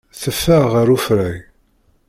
[0.21, 1.39] Teffeɣ ɣer ufrag.